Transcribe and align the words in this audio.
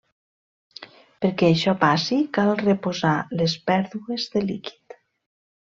Perquè 1.25 1.49
això 1.55 1.75
passi, 1.83 2.17
cal 2.39 2.51
reposar 2.63 3.13
les 3.43 3.57
pèrdues 3.71 4.29
de 4.35 4.47
líquid. 4.51 5.01